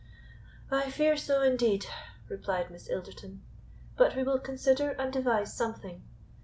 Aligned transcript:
"I 0.71 0.89
fear 0.89 1.15
so 1.15 1.43
indeed," 1.43 1.85
replied 2.27 2.71
Miss 2.71 2.89
Ilderton; 2.89 3.43
"but 3.97 4.15
we 4.15 4.23
will 4.23 4.39
consider 4.39 4.89
and 4.99 5.13
devise 5.13 5.53
something. 5.55 6.01